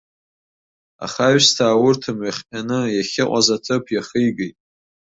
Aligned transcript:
Аха 1.05 1.23
аҩсҭаа 1.27 1.81
урҭ 1.85 2.03
мҩахҟьаны, 2.17 2.79
иахьыҟаз 2.89 3.47
аҭыԥ 3.55 3.83
иахигеит. 3.91 4.57